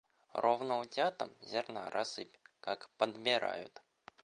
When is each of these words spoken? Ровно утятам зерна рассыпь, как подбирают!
Ровно 0.33 0.73
утятам 0.79 1.29
зерна 1.41 1.91
рассыпь, 1.91 2.35
как 2.59 2.89
подбирают! 2.97 3.83